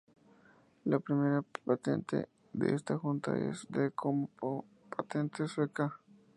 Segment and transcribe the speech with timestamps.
[0.85, 4.65] La primera patente de esta junta, es del como
[4.97, 5.99] patente sueca.